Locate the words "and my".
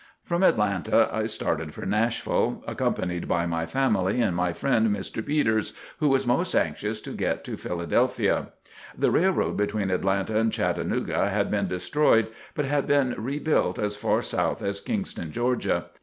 4.19-4.51